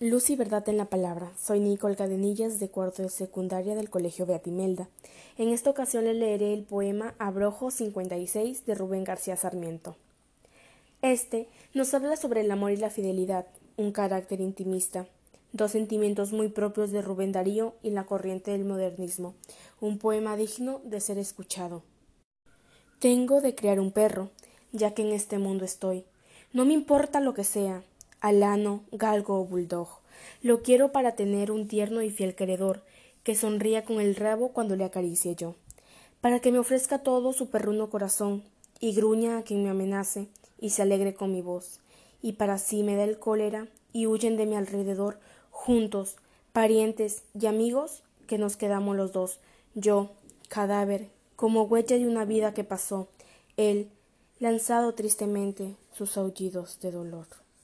Luz 0.00 0.28
y 0.30 0.34
verdad 0.34 0.68
en 0.68 0.76
la 0.76 0.86
palabra. 0.86 1.32
Soy 1.40 1.60
Nicole 1.60 1.94
Cadenillas 1.94 2.58
de 2.58 2.68
cuarto 2.68 3.02
de 3.02 3.10
secundaria 3.10 3.76
del 3.76 3.90
Colegio 3.90 4.26
Beatimelda. 4.26 4.88
En 5.38 5.50
esta 5.50 5.70
ocasión 5.70 6.02
le 6.02 6.14
leeré 6.14 6.52
el 6.52 6.64
poema 6.64 7.14
Abrojo 7.20 7.70
56 7.70 8.66
de 8.66 8.74
Rubén 8.74 9.04
García 9.04 9.36
Sarmiento. 9.36 9.94
Este 11.00 11.48
nos 11.74 11.94
habla 11.94 12.16
sobre 12.16 12.40
el 12.40 12.50
amor 12.50 12.72
y 12.72 12.76
la 12.76 12.90
fidelidad, 12.90 13.46
un 13.76 13.92
carácter 13.92 14.40
intimista, 14.40 15.06
dos 15.52 15.70
sentimientos 15.70 16.32
muy 16.32 16.48
propios 16.48 16.90
de 16.90 17.00
Rubén 17.00 17.30
Darío 17.30 17.74
y 17.80 17.90
la 17.90 18.02
corriente 18.02 18.50
del 18.50 18.64
modernismo, 18.64 19.36
un 19.80 19.98
poema 19.98 20.36
digno 20.36 20.80
de 20.82 21.00
ser 21.00 21.18
escuchado. 21.18 21.84
Tengo 22.98 23.40
de 23.40 23.54
criar 23.54 23.78
un 23.78 23.92
perro, 23.92 24.30
ya 24.72 24.92
que 24.92 25.02
en 25.02 25.12
este 25.12 25.38
mundo 25.38 25.64
estoy. 25.64 26.04
No 26.52 26.64
me 26.64 26.72
importa 26.72 27.20
lo 27.20 27.32
que 27.32 27.44
sea, 27.44 27.84
alano, 28.24 28.84
galgo 28.90 29.38
o 29.38 29.44
bulldog. 29.44 30.00
Lo 30.40 30.62
quiero 30.62 30.92
para 30.92 31.14
tener 31.14 31.50
un 31.50 31.68
tierno 31.68 32.00
y 32.00 32.08
fiel 32.08 32.34
queredor, 32.34 32.82
que 33.22 33.34
sonría 33.34 33.84
con 33.84 34.00
el 34.00 34.16
rabo 34.16 34.48
cuando 34.48 34.76
le 34.76 34.84
acaricie 34.84 35.34
yo, 35.36 35.56
para 36.22 36.40
que 36.40 36.50
me 36.50 36.58
ofrezca 36.58 37.00
todo 37.00 37.34
su 37.34 37.50
perruno 37.50 37.90
corazón, 37.90 38.42
y 38.80 38.94
gruña 38.94 39.36
a 39.36 39.42
quien 39.42 39.62
me 39.62 39.68
amenace, 39.68 40.28
y 40.58 40.70
se 40.70 40.80
alegre 40.80 41.12
con 41.12 41.32
mi 41.32 41.42
voz, 41.42 41.80
y 42.22 42.32
para 42.32 42.56
sí 42.56 42.82
me 42.82 42.96
da 42.96 43.04
el 43.04 43.18
cólera, 43.18 43.68
y 43.92 44.06
huyen 44.06 44.38
de 44.38 44.46
mi 44.46 44.56
alrededor, 44.56 45.18
juntos, 45.50 46.16
parientes 46.54 47.24
y 47.38 47.44
amigos, 47.44 48.04
que 48.26 48.38
nos 48.38 48.56
quedamos 48.56 48.96
los 48.96 49.12
dos, 49.12 49.38
yo, 49.74 50.12
cadáver, 50.48 51.10
como 51.36 51.64
huella 51.64 51.98
de 51.98 52.08
una 52.08 52.24
vida 52.24 52.54
que 52.54 52.64
pasó, 52.64 53.08
él, 53.58 53.90
lanzado 54.40 54.94
tristemente 54.94 55.76
sus 55.92 56.16
aullidos 56.16 56.80
de 56.80 56.90
dolor. 56.90 57.43